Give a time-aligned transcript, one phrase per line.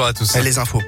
[0.00, 0.34] bonjour à tous.
[0.42, 0.80] Les infos.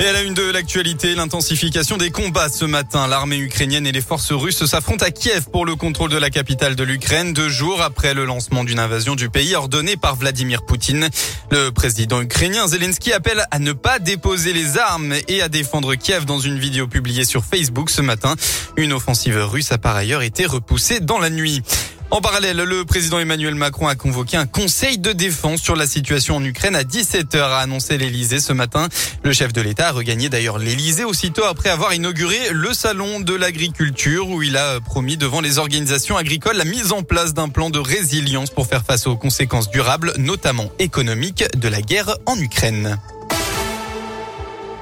[0.00, 3.06] Et à la une de l'actualité, l'intensification des combats ce matin.
[3.06, 6.74] L'armée ukrainienne et les forces russes s'affrontent à Kiev pour le contrôle de la capitale
[6.74, 11.10] de l'Ukraine, deux jours après le lancement d'une invasion du pays ordonnée par Vladimir Poutine.
[11.50, 16.24] Le président ukrainien Zelensky appelle à ne pas déposer les armes et à défendre Kiev
[16.24, 18.36] dans une vidéo publiée sur Facebook ce matin.
[18.76, 21.62] Une offensive russe a par ailleurs été repoussée dans la nuit.
[22.10, 26.36] En parallèle, le président Emmanuel Macron a convoqué un conseil de défense sur la situation
[26.36, 28.88] en Ukraine à 17h, a annoncé l'Elysée ce matin.
[29.22, 33.34] Le chef de l'État a regagné d'ailleurs l'Elysée aussitôt après avoir inauguré le salon de
[33.34, 37.68] l'agriculture où il a promis devant les organisations agricoles la mise en place d'un plan
[37.68, 42.98] de résilience pour faire face aux conséquences durables, notamment économiques, de la guerre en Ukraine.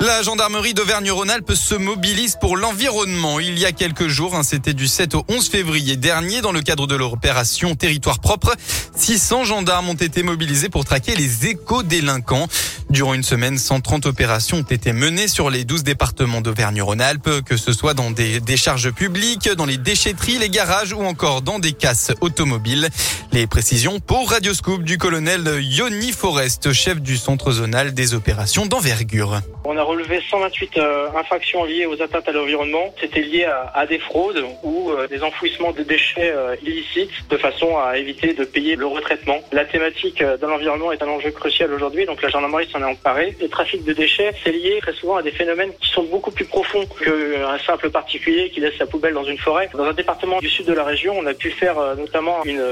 [0.01, 3.41] La gendarmerie d'Auvergne-Rhône-Alpes se mobilise pour l'environnement.
[3.41, 6.61] Il y a quelques jours, hein, c'était du 7 au 11 février dernier, dans le
[6.61, 8.55] cadre de l'opération Territoire propre,
[8.95, 12.47] 600 gendarmes ont été mobilisés pour traquer les éco-délinquants.
[12.89, 17.73] Durant une semaine, 130 opérations ont été menées sur les 12 départements d'Auvergne-Rhône-Alpes, que ce
[17.73, 22.13] soit dans des décharges publiques, dans les déchetteries, les garages ou encore dans des casses
[22.21, 22.89] automobiles.
[23.33, 29.41] Les précisions pour Radioscoop du colonel Yoni Forest, chef du centre zonal des opérations d'envergure.
[29.65, 32.95] On a relevé 128 euh, infractions liées aux atteintes à l'environnement.
[33.01, 37.77] C'était lié à, des fraudes ou euh, des enfouissements de déchets euh, illicites de façon
[37.77, 39.41] à éviter de payer le retraitement.
[39.51, 43.37] La thématique de l'environnement est un enjeu crucial aujourd'hui, donc la gendarmerie s'en est emparée.
[43.41, 46.45] Le trafic de déchets, c'est lié très souvent à des phénomènes qui sont beaucoup plus
[46.45, 49.69] profonds qu'un simple particulier qui laisse sa poubelle dans une forêt.
[49.75, 52.63] Dans un département du sud de la région, on a pu faire notamment une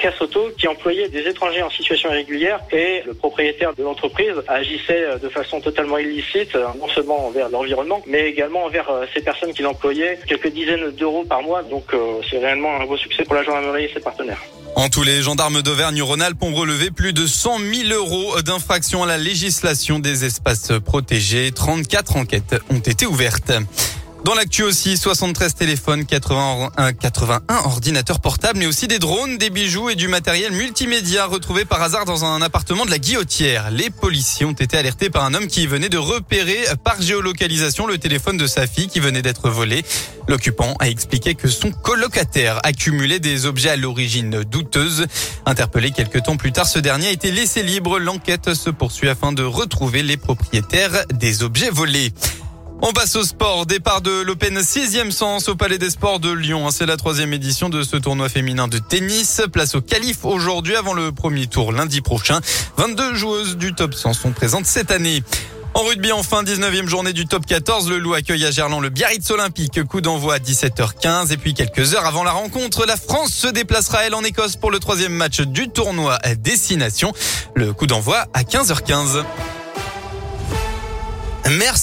[0.00, 5.18] casse auto qui employait des étrangers en situation irrégulière et le propriétaire de l'entreprise agissait
[5.22, 10.18] de façon totalement illicite, non seulement envers l'environnement, mais également envers ces personnes qui l'employaient,
[10.26, 11.62] quelques dizaines d'euros par mois.
[11.62, 11.92] Donc
[12.30, 14.40] c'est réellement un beau succès pour la gendarmerie et ses partenaires.
[14.78, 19.16] En tous, les gendarmes d'Auvergne-Rhône-Alpes ont relevé plus de 100 000 euros d'infraction à la
[19.26, 21.50] législation des espaces protégés.
[21.50, 23.50] 34 enquêtes ont été ouvertes.
[24.24, 29.88] Dans l'actu aussi, 73 téléphones, 81, 81 ordinateurs portables, mais aussi des drones, des bijoux
[29.88, 33.70] et du matériel multimédia retrouvés par hasard dans un appartement de la Guillotière.
[33.70, 37.98] Les policiers ont été alertés par un homme qui venait de repérer par géolocalisation le
[37.98, 39.84] téléphone de sa fille qui venait d'être volé.
[40.26, 45.06] L'occupant a expliqué que son colocataire accumulait des objets à l'origine douteuse.
[45.44, 48.00] Interpellé quelques temps plus tard, ce dernier a été laissé libre.
[48.00, 52.12] L'enquête se poursuit afin de retrouver les propriétaires des objets volés.
[52.82, 53.64] On passe au sport.
[53.66, 56.70] Départ de l'Open 6e sens au Palais des Sports de Lyon.
[56.70, 59.40] C'est la troisième édition de ce tournoi féminin de tennis.
[59.50, 62.40] Place au calife aujourd'hui avant le premier tour lundi prochain.
[62.76, 65.22] 22 joueuses du top 100 sont présentes cette année.
[65.72, 67.88] En rugby, enfin, 19e journée du top 14.
[67.88, 69.82] Le Loup accueille à Gerland le Biarritz Olympique.
[69.84, 71.32] Coup d'envoi à 17h15.
[71.32, 74.70] Et puis quelques heures avant la rencontre, la France se déplacera, elle, en Écosse pour
[74.70, 77.12] le troisième match du tournoi Destination.
[77.54, 79.24] Le coup d'envoi à 15h15.
[81.50, 81.74] Merci.